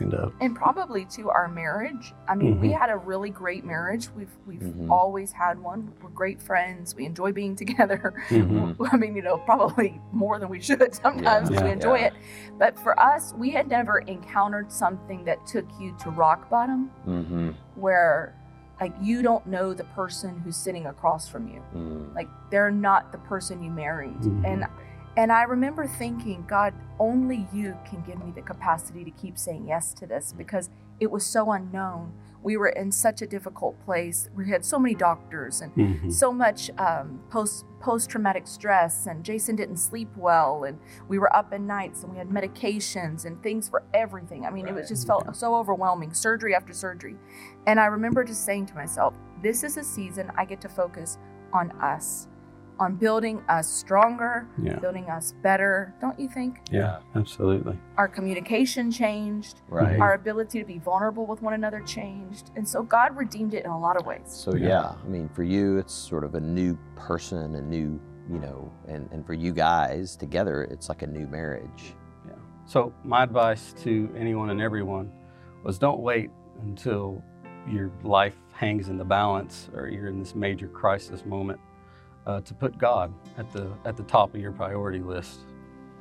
[0.00, 2.14] And uh, And probably to our marriage.
[2.28, 2.78] I mean, we Mhm.
[2.78, 4.08] had a really great marriage.
[4.16, 4.88] We've we've Mhm.
[4.90, 5.92] always had one.
[6.00, 6.94] We're great friends.
[6.94, 8.14] We enjoy being together.
[8.28, 8.76] mhm.
[8.92, 11.50] I mean, you know, probably more than we should sometimes.
[11.50, 11.62] Yeah.
[11.62, 11.72] We Yeah.
[11.72, 12.06] enjoy Yeah.
[12.06, 12.12] it.
[12.58, 17.50] But for us, we had never encountered something that took you to rock bottom Mm-hmm.
[17.74, 18.34] where
[18.80, 21.60] like you don't know the person who's sitting across from you.
[21.74, 22.14] Mm.
[22.14, 24.20] Like they're not the person you married.
[24.20, 24.44] Mhm.
[24.46, 24.66] And
[25.18, 29.66] and I remember thinking, God, only you can give me the capacity to keep saying
[29.66, 32.12] yes to this because it was so unknown.
[32.40, 34.30] We were in such a difficult place.
[34.36, 36.12] We had so many doctors and Mhm.
[36.12, 40.78] so much um, post post traumatic stress, and Jason didn't sleep well, and
[41.08, 44.46] we were up at nights, and we had medications and things for everything.
[44.46, 47.16] I mean, it was just felt so overwhelming, surgery after surgery.
[47.66, 51.18] And I remember just saying to myself, "This is a season I get to focus
[51.52, 52.28] on us,
[52.80, 54.78] on building us stronger, Yeah.
[54.78, 56.60] building us better." Don't you think?
[56.70, 57.78] Yeah, absolutely.
[57.96, 59.62] Our communication changed.
[59.68, 59.98] Right.
[60.00, 62.50] Our ability to be vulnerable with one another changed.
[62.56, 64.22] And so God redeemed it in a lot of ways.
[64.26, 64.68] So Yeah.
[64.68, 68.70] yeah, I mean, for you, it's sort of a new person, a new you know,
[68.86, 71.94] and, and for you guys together, it's like a new marriage.
[72.26, 72.34] Yeah.
[72.66, 75.10] So my advice to anyone and everyone
[75.64, 77.22] was don't wait until
[77.66, 81.58] your life hangs in the balance or you're in this major crisis moment
[82.28, 85.40] uh, to put God at the at the top of your priority list.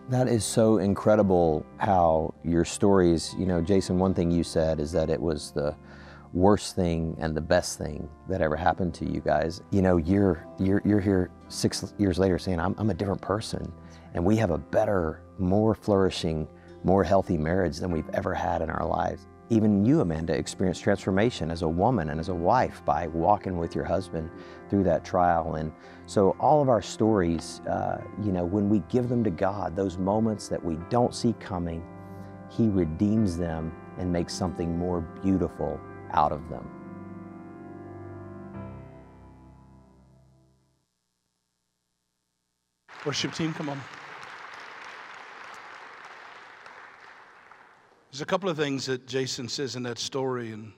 [0.09, 4.91] That is so incredible how your stories, you know, Jason, one thing you said is
[4.91, 5.75] that it was the
[6.33, 9.61] worst thing and the best thing that ever happened to you guys.
[9.71, 13.71] You know, you're you're you're here six years later saying I'm I'm a different person
[14.13, 16.47] and we have a better, more flourishing,
[16.83, 19.27] more healthy marriage than we've ever had in our lives.
[19.49, 23.75] Even you, Amanda, experienced transformation as a woman and as a wife by walking with
[23.75, 24.29] your husband
[24.69, 25.55] through that trial.
[25.55, 25.71] And
[26.05, 29.97] so, all of our stories, uh, you know, when we give them to God, those
[29.97, 31.81] moments that we don't see coming,
[32.49, 35.79] He redeems them and makes something more beautiful
[36.11, 36.69] out of them.
[43.05, 43.81] Worship team, come on.
[48.11, 50.71] There's a couple of things that Jason says in that story, and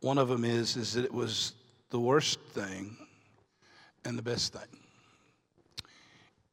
[0.00, 1.54] one of them is, is that it was
[1.90, 2.96] the worst thing
[4.04, 4.78] and the best thing.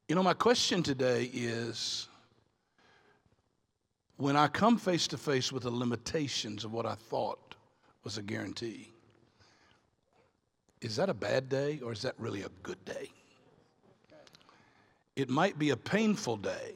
[0.07, 2.07] You know, my question today is
[4.17, 7.55] when I come face to face with the limitations of what I thought
[8.03, 8.91] was a guarantee,
[10.79, 13.09] is that a bad day or is that really a good day?
[15.15, 16.75] It might be a painful day,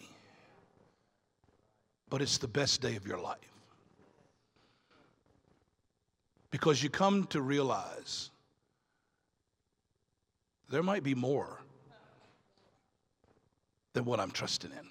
[2.09, 3.37] but it's the best day of your life.
[6.51, 8.31] Because you come to realize
[10.69, 11.59] there might be more
[13.93, 14.87] than what I'm trusting in.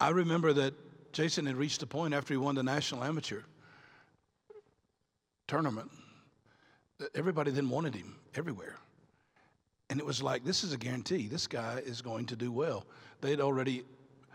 [0.00, 0.74] I remember that
[1.12, 3.40] Jason had reached a point after he won the national amateur
[5.46, 5.90] tournament
[6.98, 8.76] that everybody then wanted him everywhere.
[9.88, 11.28] And it was like, this is a guarantee.
[11.28, 12.84] This guy is going to do well.
[13.20, 13.84] They'd already,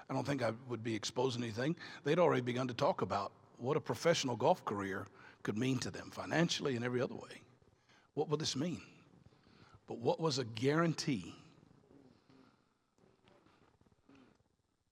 [0.10, 3.78] I don't think I would be exposing anything, they'd already begun to talk about what
[3.78, 5.08] a professional golf career
[5.44, 7.42] could mean to them financially and every other way.
[8.14, 8.82] What would this mean?
[9.88, 11.36] But what was a guarantee?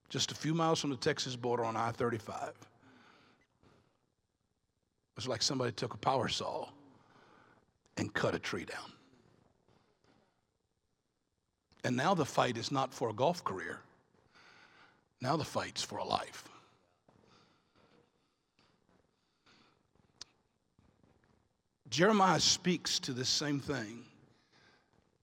[0.09, 2.49] Just a few miles from the Texas border on I 35.
[2.49, 2.55] It
[5.15, 6.69] was like somebody took a power saw
[7.97, 8.91] and cut a tree down.
[11.83, 13.79] And now the fight is not for a golf career.
[15.21, 16.43] Now the fight's for a life.
[21.89, 24.03] Jeremiah speaks to this same thing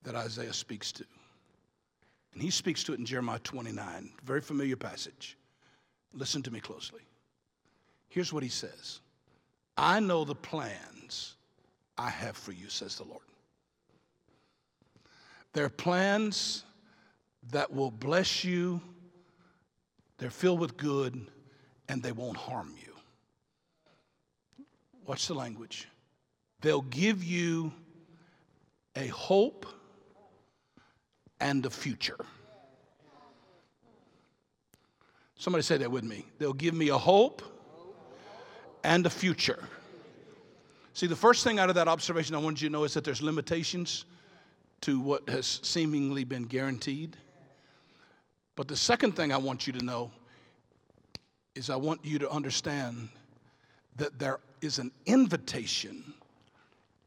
[0.03, 1.05] that Isaiah speaks to.
[2.33, 5.37] And he speaks to it in Jeremiah 29, very familiar passage.
[6.13, 7.01] Listen to me closely.
[8.09, 9.01] Here's what he says
[9.77, 11.35] I know the plans
[11.99, 13.23] I have for you, says the Lord.
[15.57, 16.65] They're plans
[17.51, 18.79] that will bless you,
[20.19, 21.29] they're filled with good,
[21.89, 22.93] and they won't harm you.
[25.07, 25.89] Watch the language.
[26.61, 27.73] They'll give you
[28.97, 29.65] a hope
[31.41, 32.23] and a future.
[35.37, 36.27] Somebody say that with me.
[36.39, 37.41] They'll give me a hope
[38.85, 39.65] and a future.
[40.93, 43.05] See, the first thing out of that observation I want you to know is that
[43.05, 44.05] there's limitations
[44.83, 47.17] to what has seemingly been guaranteed.
[48.55, 50.11] But the second thing I want you to know
[51.55, 53.09] is I want you to understand
[53.97, 56.15] that there is an invitation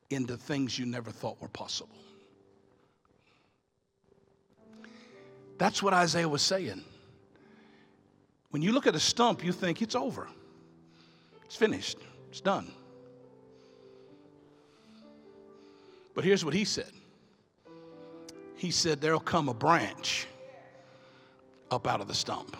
[0.09, 1.95] into things you never thought were possible.
[5.57, 6.83] That's what Isaiah was saying.
[8.49, 10.27] When you look at a stump, you think it's over,
[11.45, 11.97] it's finished,
[12.29, 12.71] it's done.
[16.15, 16.91] But here's what he said
[18.59, 20.27] he said, There'll come a branch
[21.71, 22.57] up out of the stump.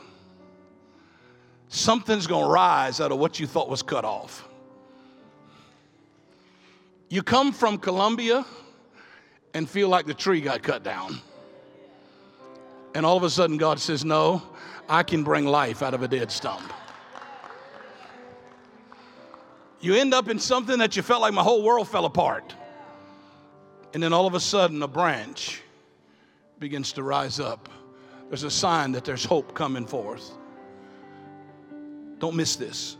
[1.67, 4.47] Something's going to rise out of what you thought was cut off.
[7.09, 8.45] You come from Colombia
[9.53, 11.19] and feel like the tree got cut down.
[12.95, 14.41] And all of a sudden, God says, No,
[14.87, 16.71] I can bring life out of a dead stump.
[19.81, 22.55] You end up in something that you felt like my whole world fell apart.
[23.93, 25.61] And then all of a sudden, a branch
[26.59, 27.69] begins to rise up,
[28.27, 30.31] there's a sign that there's hope coming forth.
[32.19, 32.97] Don't miss this.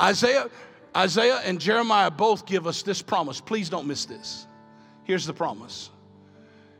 [0.00, 0.48] Isaiah,
[0.96, 3.40] Isaiah and Jeremiah both give us this promise.
[3.40, 4.46] Please don't miss this.
[5.04, 5.90] Here's the promise.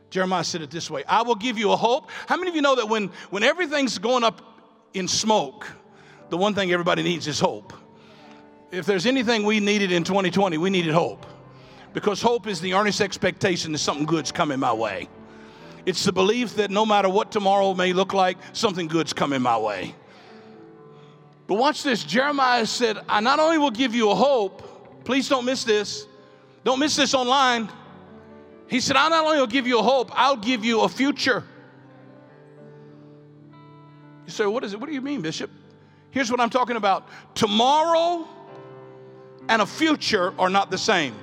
[0.09, 2.09] Jeremiah said it this way I will give you a hope.
[2.27, 4.41] How many of you know that when, when everything's going up
[4.93, 5.67] in smoke,
[6.29, 7.73] the one thing everybody needs is hope?
[8.71, 11.25] If there's anything we needed in 2020, we needed hope.
[11.93, 15.09] Because hope is the earnest expectation that something good's coming my way.
[15.85, 19.57] It's the belief that no matter what tomorrow may look like, something good's coming my
[19.57, 19.95] way.
[21.47, 22.03] But watch this.
[22.03, 26.05] Jeremiah said, I not only will give you a hope, please don't miss this.
[26.63, 27.69] Don't miss this online.
[28.67, 31.43] He said, I not only will give you a hope, I'll give you a future.
[34.25, 34.79] You say, what is it?
[34.79, 35.49] What do you mean, Bishop?
[36.11, 37.07] Here's what I'm talking about.
[37.35, 38.27] Tomorrow
[39.49, 41.15] and a future are not the same.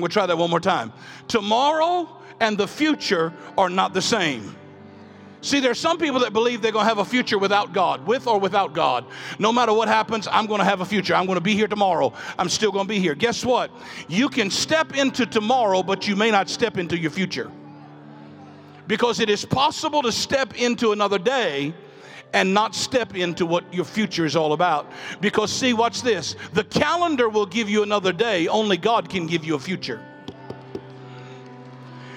[0.00, 0.94] I'm going to try that one more time.
[1.28, 2.08] Tomorrow
[2.40, 4.56] and the future are not the same.
[5.42, 8.26] See, there's some people that believe they're going to have a future without God, with
[8.26, 9.04] or without God.
[9.38, 11.14] No matter what happens, I'm going to have a future.
[11.14, 12.14] I'm going to be here tomorrow.
[12.38, 13.14] I'm still going to be here.
[13.14, 13.70] Guess what?
[14.08, 17.52] You can step into tomorrow, but you may not step into your future.
[18.86, 21.74] Because it is possible to step into another day
[22.32, 24.90] and not step into what your future is all about.
[25.20, 29.44] Because, see, watch this the calendar will give you another day, only God can give
[29.44, 30.04] you a future.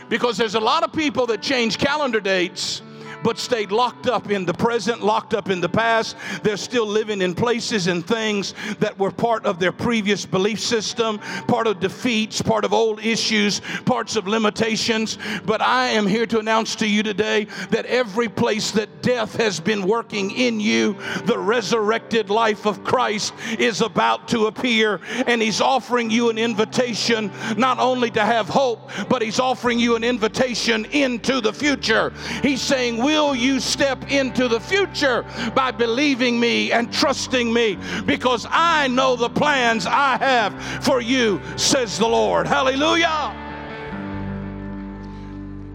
[0.10, 2.82] Because there's a lot of people that change calendar dates
[3.24, 6.16] but stayed locked up in the present, locked up in the past.
[6.44, 11.20] They're still living in places and things that were part of their previous belief system,
[11.48, 15.18] part of defeats, part of old issues, parts of limitations.
[15.46, 19.60] But I am here to announce to you today that every place that death has
[19.60, 25.62] been working in you, the resurrected life of Christ is about to appear, and He's
[25.62, 30.86] offering you an invitation not only to have hope, but He's offering you an invitation
[30.86, 32.12] into the future.
[32.42, 35.24] He's saying, We will you step into the future
[35.54, 41.40] by believing me and trusting me because I know the plans I have for you,
[41.56, 42.48] says the Lord.
[42.48, 43.36] Hallelujah.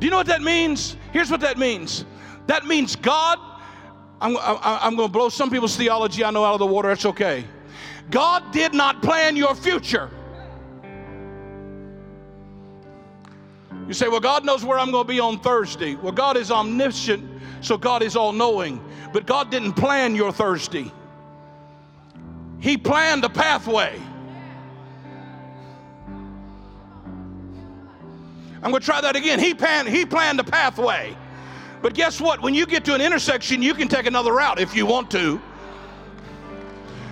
[0.00, 0.96] Do you know what that means?
[1.12, 2.04] Here's what that means
[2.48, 3.38] that means God,
[4.20, 7.04] I'm, I'm, going to blow some people's theology I know out of the water, it's
[7.04, 7.44] okay.
[8.10, 10.10] God did not plan your future.
[13.88, 15.94] You say, well, God knows where I'm going to be on Thursday.
[15.96, 17.26] Well, God is omniscient,
[17.62, 18.84] so God is all knowing.
[19.14, 20.92] But God didn't plan your Thursday,
[22.60, 24.00] He planned a pathway.
[28.60, 29.38] I'm going to try that again.
[29.38, 31.16] He planned, he planned a pathway.
[31.80, 32.42] But guess what?
[32.42, 35.40] When you get to an intersection, you can take another route if you want to.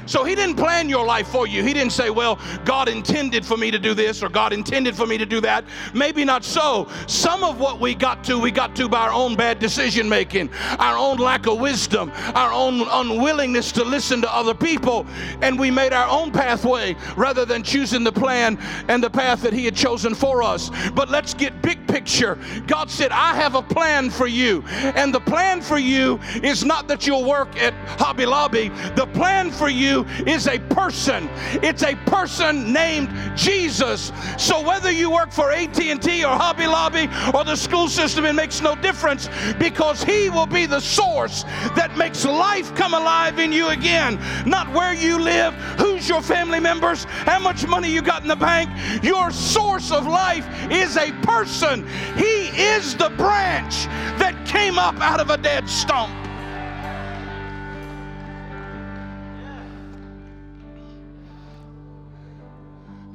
[0.07, 1.63] So he didn't plan your life for you.
[1.63, 5.07] He didn't say, well, God intended for me to do this or God intended for
[5.07, 5.65] me to do that.
[5.95, 6.89] Maybe not so.
[7.07, 10.51] Some of what we got to, we got to by our own bad decision making,
[10.79, 15.07] our own lack of wisdom, our own unwillingness to listen to other people.
[15.43, 19.53] And we made our own pathway rather than choosing the plan and the path that
[19.53, 20.71] he had chosen for us.
[20.95, 22.39] But let's get big picture.
[22.67, 24.63] God said, I have a plan for you.
[24.69, 28.69] And the plan for you is not that you'll work at Hobby Lobby.
[28.95, 29.96] The plan for you
[30.27, 31.29] is a person.
[31.63, 34.13] It's a person named Jesus.
[34.39, 38.61] So whether you work for AT&T or Hobby Lobby or the school system, it makes
[38.61, 39.29] no difference
[39.59, 44.19] because he will be the source that makes life come alive in you again.
[44.47, 48.37] Not where you live, who's your family members, how much money you got in the
[48.37, 48.71] bank.
[49.03, 51.87] Your source of life is a person.
[52.17, 53.87] He is the branch
[54.19, 56.26] that came up out of a dead stump.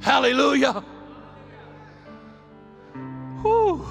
[0.02, 0.84] Hallelujah.
[3.40, 3.86] Whew.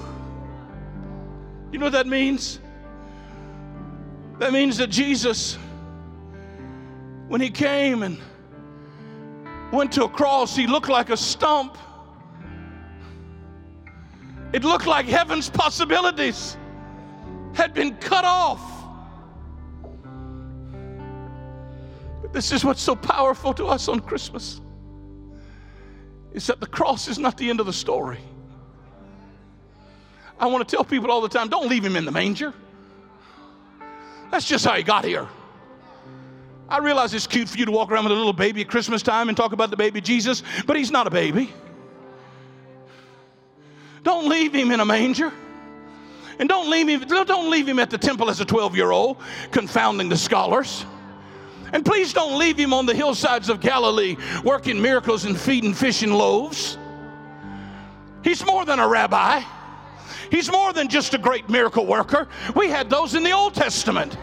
[1.72, 2.60] You know what that means?
[4.38, 5.56] That means that Jesus,
[7.28, 8.18] when he came and
[9.72, 11.78] went to a cross, he looked like a stump.
[14.52, 16.58] It looked like heaven's possibilities
[17.54, 18.60] had been cut off.
[22.20, 24.61] But this is what's so powerful to us on Christmas
[26.34, 28.18] is that the cross is not the end of the story.
[30.38, 32.52] I want to tell people all the time don't leave him in the manger.
[34.30, 35.28] That's just how he got here.
[36.68, 39.02] I realize it's cute for you to walk around with a little baby at Christmas
[39.02, 41.52] time and talk about the baby Jesus, but he's not a baby.
[44.02, 45.32] Don't leave him in a manger.
[46.38, 49.18] And don't leave him, don't leave him at the temple as a 12 year old,
[49.50, 50.86] confounding the scholars.
[51.72, 56.02] And please don't leave him on the hillsides of Galilee working miracles and feeding fish
[56.02, 56.78] and loaves.
[58.22, 59.42] He's more than a rabbi.
[60.30, 62.28] He's more than just a great miracle worker.
[62.54, 64.16] We had those in the Old Testament.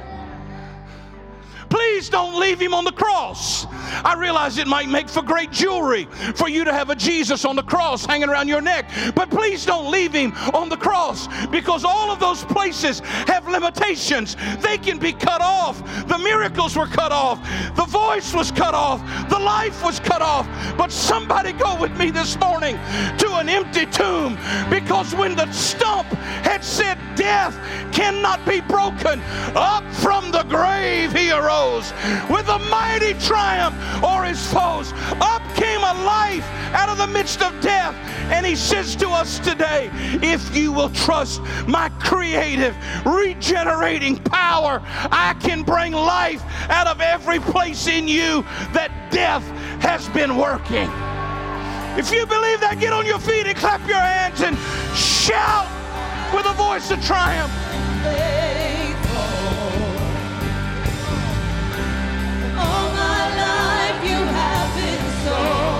[1.69, 3.65] Please don't leave him on the cross.
[4.03, 6.05] I realize it might make for great jewelry
[6.35, 9.65] for you to have a Jesus on the cross hanging around your neck, but please
[9.65, 14.35] don't leave him on the cross because all of those places have limitations.
[14.59, 15.79] They can be cut off.
[16.07, 17.41] The miracles were cut off,
[17.75, 20.47] the voice was cut off, the life was cut off.
[20.77, 22.77] But somebody go with me this morning
[23.17, 24.37] to an empty tomb
[24.69, 26.07] because when the stump
[26.43, 27.53] had said, Death
[27.91, 29.21] cannot be broken,
[29.55, 34.93] up from the grave he arose with a mighty triumph o'er his foes.
[35.19, 37.93] Up came a life out of the midst of death.
[38.31, 39.89] And he says to us today,
[40.23, 44.81] if you will trust my creative, regenerating power,
[45.11, 49.43] I can bring life out of every place in you that death
[49.81, 50.89] has been working.
[51.99, 54.57] If you believe that, get on your feet and clap your hands and
[54.95, 55.67] shout
[56.33, 58.48] with a voice of triumph.
[65.39, 65.78] Want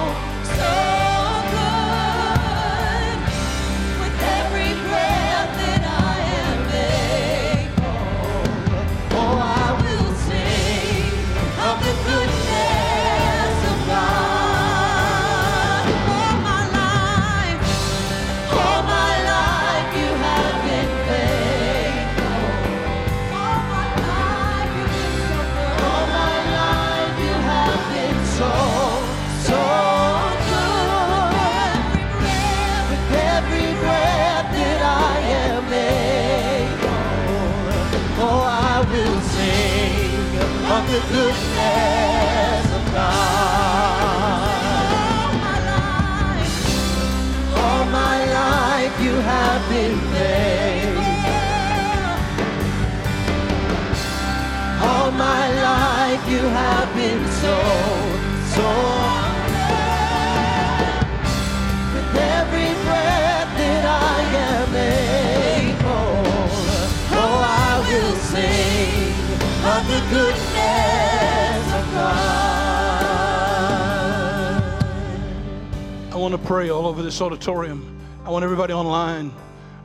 [77.22, 78.00] auditorium.
[78.26, 79.34] I want everybody online.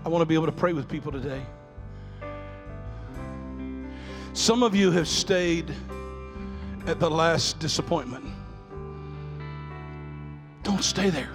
[0.04, 1.42] I want to be able to pray with people today.
[4.32, 5.70] Some of you have stayed
[6.86, 8.24] at the last disappointment.
[10.62, 11.30] Don't stay there.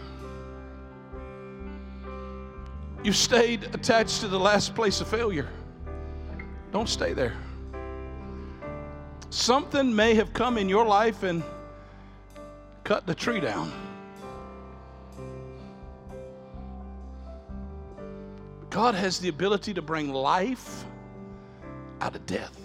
[3.04, 5.48] You've stayed attached to the last place of failure.
[6.72, 7.38] Don't stay there.
[9.30, 11.44] Something may have come in your life and
[12.84, 13.72] cut the tree down.
[18.70, 20.86] God has the ability to bring life
[22.02, 22.56] out of death.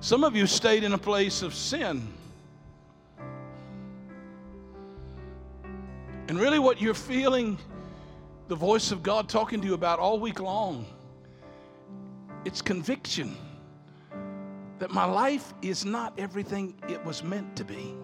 [0.00, 2.06] Some of you stayed in a place of sin.
[6.28, 7.58] And really, what you're feeling
[8.48, 10.86] the voice of God talking to you about all week long,
[12.44, 13.36] it's conviction
[14.78, 17.94] that my life is not everything it was meant to be.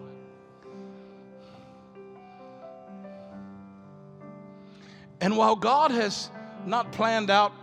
[5.21, 6.31] And while God has
[6.65, 7.53] not planned out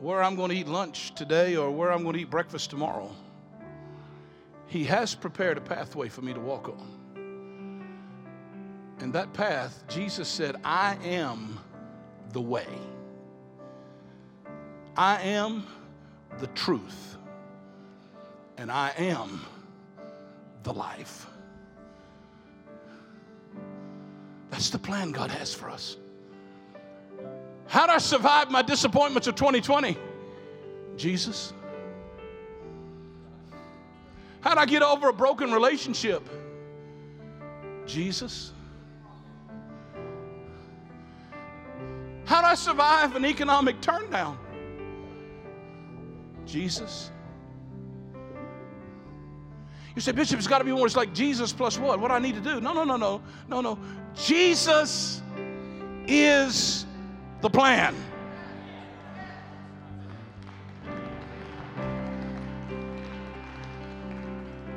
[0.00, 3.14] where I'm going to eat lunch today or where I'm going to eat breakfast tomorrow,
[4.66, 7.84] He has prepared a pathway for me to walk on.
[8.98, 11.60] And that path, Jesus said, I am
[12.32, 12.66] the way.
[14.96, 15.66] I am
[16.38, 17.16] the truth.
[18.56, 19.44] And I am
[20.64, 21.26] the life.
[24.50, 25.96] That's the plan God has for us.
[27.66, 29.96] How'd I survive my disappointments of 2020?
[30.96, 31.52] Jesus.
[34.40, 36.28] How'd I get over a broken relationship?
[37.86, 38.52] Jesus.
[42.26, 44.38] How'd I survive an economic turndown?
[46.46, 47.10] Jesus.
[49.94, 50.86] You say, Bishop, it's got to be more.
[50.86, 52.00] It's like Jesus plus what?
[52.00, 52.60] What do I need to do?
[52.60, 53.78] No, no, no, no, no, no.
[54.14, 55.22] Jesus
[56.06, 56.86] is
[57.44, 57.94] the plan.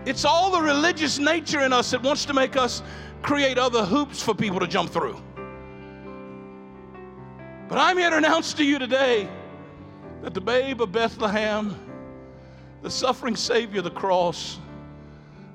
[0.06, 2.84] It's all the religious nature in us that wants to make us
[3.22, 5.18] create other hoops for people to jump through.
[7.70, 9.30] But I'm here to announce to you today
[10.22, 11.74] that the babe of Bethlehem,
[12.82, 14.60] the suffering Savior of the cross,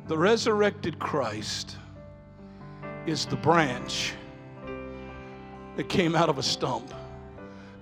[0.07, 1.77] the resurrected Christ,
[3.05, 4.15] is the branch
[5.77, 6.95] that came out of a stump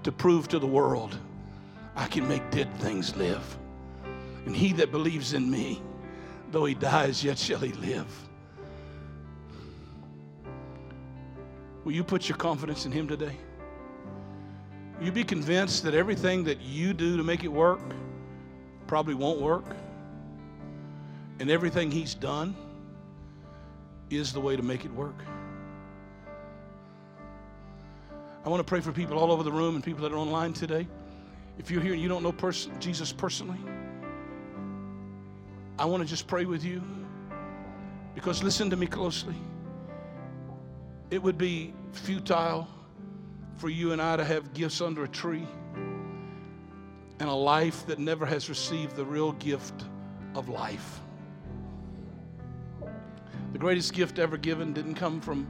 [0.03, 1.17] to prove to the world
[1.97, 3.59] I can make dead things live.
[4.47, 5.83] And he that believes in me,
[6.51, 8.07] though he dies, yet shall he live.
[11.85, 13.37] Will you put your confidence in him today?
[14.99, 17.81] Will you be convinced that everything that you do to make it work
[18.87, 19.65] probably won't work?
[21.39, 22.55] And everything he's done
[24.11, 25.17] is the way to make it work?
[28.45, 30.55] I want to pray for people all over the room and people that are online
[30.55, 30.87] today.
[31.59, 33.59] If you're here and you don't know pers- Jesus personally,
[35.79, 36.83] I want to just pray with you
[38.15, 39.35] because listen to me closely.
[41.11, 42.67] It would be futile
[43.59, 45.47] for you and I to have gifts under a tree
[47.19, 49.85] and a life that never has received the real gift
[50.35, 51.01] of life.
[53.53, 55.47] The greatest gift ever given didn't come from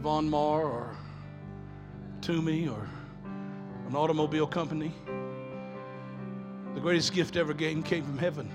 [0.00, 0.96] Von Maur or
[2.22, 2.88] Toomey or
[3.88, 4.94] an automobile company.
[6.74, 8.48] The greatest gift ever given came from heaven.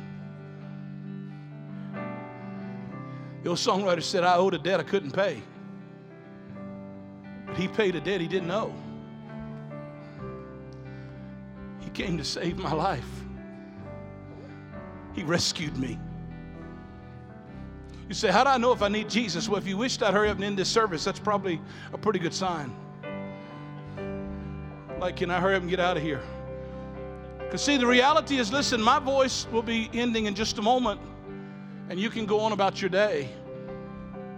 [3.44, 5.42] The old songwriter said, I owed a debt I couldn't pay.
[7.46, 8.74] But he paid a debt he didn't owe.
[11.82, 13.10] He came to save my life.
[15.14, 16.00] He rescued me.
[18.08, 19.50] You say, How do I know if I need Jesus?
[19.50, 21.60] Well, if you wished I'd hurry up and end this service, that's probably
[21.92, 22.74] a pretty good sign.
[25.00, 26.22] Like, can I hurry up and get out of here?
[27.38, 31.00] Because, see, the reality is listen, my voice will be ending in just a moment,
[31.90, 33.30] and you can go on about your day.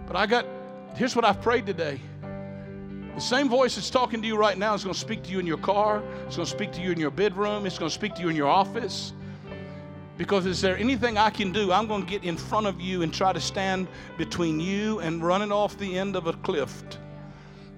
[0.06, 0.44] But I got,
[0.96, 2.00] here's what I've prayed today.
[3.14, 5.38] The same voice that's talking to you right now is going to speak to you
[5.38, 7.94] in your car, it's going to speak to you in your bedroom, it's going to
[7.94, 9.12] speak to you in your office.
[10.16, 11.72] Because is there anything I can do?
[11.72, 13.88] I'm going to get in front of you and try to stand
[14.18, 16.82] between you and running off the end of a cliff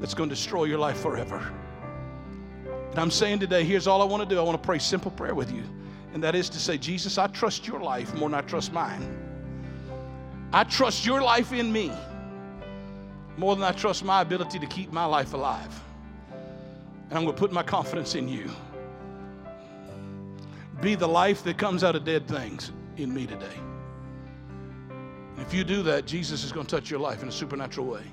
[0.00, 1.52] that's going to destroy your life forever.
[2.92, 4.38] And I'm saying today, here's all I want to do.
[4.38, 5.64] I want to pray simple prayer with you.
[6.12, 9.18] And that is to say, Jesus, I trust your life more than I trust mine.
[10.52, 11.90] I trust your life in me
[13.38, 15.80] more than I trust my ability to keep my life alive.
[17.08, 18.50] And I'm going to put my confidence in you.
[20.82, 23.56] Be the life that comes out of dead things in me today.
[25.38, 28.04] If you do that, Jesus is going to touch your life in a supernatural way.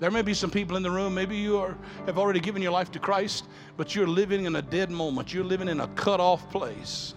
[0.00, 1.76] There may be some people in the room, maybe you are,
[2.06, 3.44] have already given your life to Christ,
[3.76, 5.34] but you're living in a dead moment.
[5.34, 7.12] You're living in a cut off place.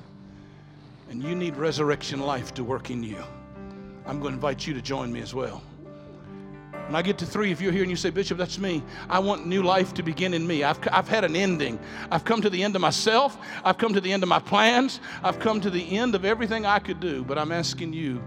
[1.10, 3.24] And you need resurrection life to work in you.
[4.06, 5.64] I'm going to invite you to join me as well.
[6.88, 9.20] When I get to three, if you're here and you say, Bishop, that's me, I
[9.20, 10.66] want new life to begin in me.
[10.66, 11.80] I've, I've had an ending.
[12.12, 13.38] I've come to the end of myself.
[13.64, 15.00] I've come to the end of my plans.
[15.24, 17.24] I've come to the end of everything I could do.
[17.24, 18.22] But I'm asking you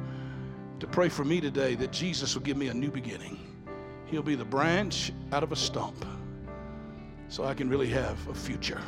[0.81, 3.46] to pray for me today that Jesus will give me a new beginning.
[4.07, 6.05] He'll be the branch out of a stump
[7.29, 8.81] so I can really have a future.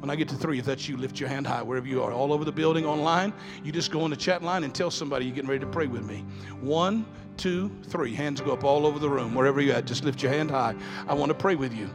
[0.00, 2.12] When I get to three, if that's you, lift your hand high wherever you are,
[2.12, 3.32] all over the building, online.
[3.64, 5.86] You just go on the chat line and tell somebody you're getting ready to pray
[5.86, 6.24] with me.
[6.60, 7.06] One,
[7.36, 8.14] two, three.
[8.14, 9.86] Hands go up all over the room, wherever you're at.
[9.86, 10.74] Just lift your hand high.
[11.08, 11.88] I want to pray with you.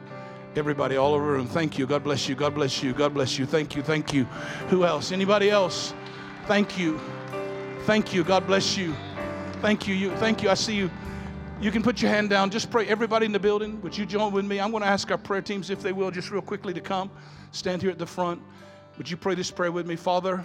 [0.56, 1.48] Everybody all over the room.
[1.48, 1.86] Thank you.
[1.86, 2.36] God bless you.
[2.36, 2.94] God bless you.
[2.94, 3.46] God bless you.
[3.46, 3.82] Thank you.
[3.82, 4.26] Thank you.
[4.70, 5.12] Who else?
[5.12, 5.94] Anybody else?
[6.48, 7.00] Thank you.
[7.86, 8.24] Thank you.
[8.24, 8.94] God bless you.
[9.62, 9.96] Thank you.
[9.96, 10.16] You.
[10.18, 10.50] Thank you.
[10.50, 10.90] I see you.
[11.62, 12.50] You can put your hand down.
[12.50, 12.88] Just pray.
[12.88, 14.60] Everybody in the building, would you join with me?
[14.60, 17.12] I'm going to ask our prayer teams, if they will, just real quickly to come.
[17.52, 18.42] Stand here at the front.
[18.98, 19.96] Would you pray this prayer with me?
[19.96, 20.44] Father,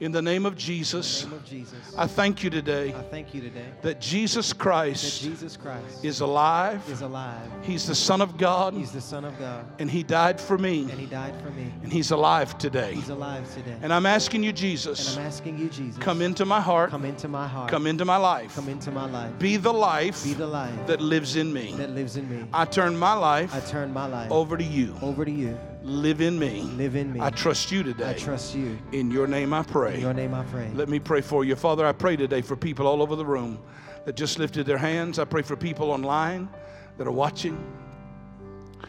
[0.00, 3.40] in the name of Jesus, name of Jesus, I thank you today I thank you
[3.40, 6.80] today that Jesus that Christ Jesus Christ is alive.
[6.88, 7.50] is alive.
[7.62, 10.82] He's the Son of God, He's the Son of God, and He died for me,
[10.82, 11.72] and He died for me.
[11.82, 12.94] and He's alive today.
[12.94, 13.76] He's alive today.
[13.82, 15.16] And I'm asking you, Jesus.
[15.16, 18.04] And I'm asking you, Jesus, come into my heart, come into my heart, come into
[18.04, 21.52] my life, come into my life, be the life be the life that lives in
[21.52, 21.72] me.
[21.76, 22.46] that lives in me.
[22.52, 24.94] I turn my life I turn my life over to you.
[25.02, 25.58] over to you.
[25.82, 26.62] Live in me.
[26.62, 27.20] Live in me.
[27.20, 28.10] I trust you today.
[28.10, 28.78] I trust you.
[28.92, 29.94] In your name I pray.
[29.94, 30.70] In your name I pray.
[30.74, 31.54] Let me pray for you.
[31.54, 33.58] Father, I pray today for people all over the room
[34.04, 35.18] that just lifted their hands.
[35.18, 36.48] I pray for people online
[36.96, 37.64] that are watching.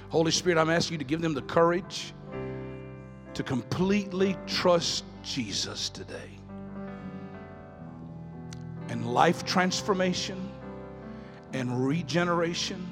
[0.09, 2.13] Holy Spirit, I'm asking you to give them the courage
[3.35, 6.39] to completely trust Jesus today.
[8.89, 10.49] And life transformation
[11.53, 12.85] and regeneration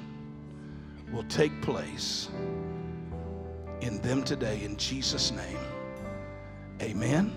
[1.12, 2.28] will take place
[3.80, 5.58] in them today in Jesus' name.
[6.80, 7.32] Amen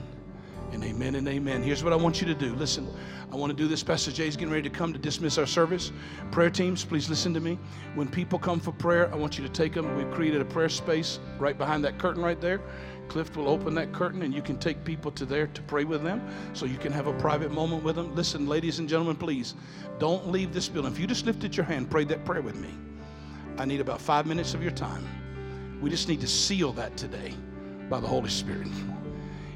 [0.72, 1.64] and amen and amen.
[1.64, 2.54] Here's what I want you to do.
[2.56, 2.88] Listen,
[3.32, 3.84] I want to do this.
[3.84, 5.92] Pastor Jay's getting ready to come to dismiss our service.
[6.32, 7.58] Prayer teams, please listen to me.
[7.96, 9.96] When people come for prayer, I want you to take them.
[9.96, 12.62] We've created a prayer space right behind that curtain right there.
[13.08, 16.04] Cliff will open that curtain and you can take people to there to pray with
[16.04, 16.22] them
[16.54, 18.16] so you can have a private moment with them.
[18.16, 19.56] Listen, ladies and gentlemen, please
[20.00, 20.92] don't leave this building.
[20.92, 22.70] If you just lifted your hand, pray that prayer with me.
[23.58, 25.21] I need about five minutes of your time.
[25.82, 27.34] We just need to seal that today
[27.90, 28.68] by the Holy Spirit.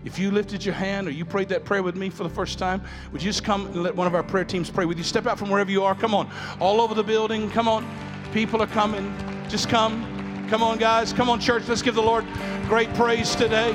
[0.04, 2.60] If you lifted your hand or you prayed that prayer with me for the first
[2.60, 5.04] time, would you just come and let one of our prayer teams pray with you?
[5.04, 5.96] Step out from wherever you are.
[5.96, 6.30] Come on.
[6.60, 7.50] All over the building.
[7.52, 7.88] Come on.
[8.34, 9.16] People are coming.
[9.50, 10.48] Just come.
[10.50, 11.14] Come on, guys.
[11.14, 11.68] Come on, church.
[11.68, 12.26] Let's give the Lord
[12.68, 13.72] great praise today.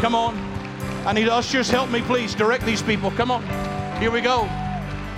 [0.00, 0.36] Come on.
[1.06, 1.70] I need ushers.
[1.70, 2.34] Help me, please.
[2.34, 3.10] Direct these people.
[3.12, 3.42] Come on.
[4.00, 4.48] Here we go.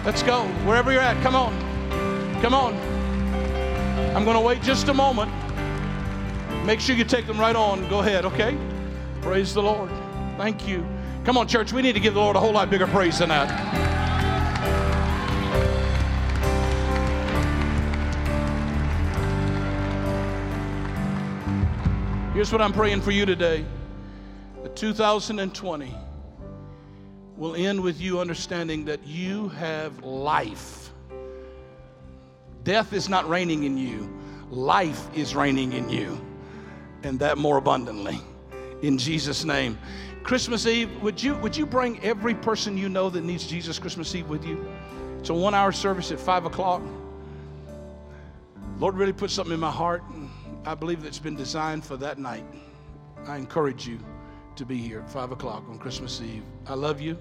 [0.05, 0.45] Let's go.
[0.65, 1.53] Wherever you're at, come on.
[2.41, 2.75] Come on.
[4.15, 5.31] I'm going to wait just a moment.
[6.67, 7.89] Make sure you take them right on.
[7.89, 8.59] Go ahead, okay?
[9.23, 9.89] Praise the Lord.
[10.37, 10.85] Thank you.
[11.25, 11.73] Come on, church.
[11.73, 13.47] We need to give the Lord a whole lot bigger praise than that.
[22.35, 23.65] Here's what I'm praying for you today.
[24.65, 25.95] The 2020
[27.37, 30.91] will end with you understanding that you have life.
[32.65, 34.13] Death is not reigning in you,
[34.51, 36.21] life is reigning in you,
[37.07, 38.21] and that more abundantly.
[38.83, 39.79] In Jesus' name.
[40.23, 44.15] Christmas Eve, would you, would you bring every person you know that needs Jesus Christmas
[44.15, 44.67] Eve with you?
[45.21, 46.83] It's a one hour service at 5 o'clock.
[48.79, 50.03] Lord really put something in my heart,
[50.65, 52.45] I believe that's been designed for that night.
[53.27, 54.01] I encourage you
[54.57, 56.43] to be here at 5 o'clock on Christmas Eve.
[56.67, 57.17] I love you.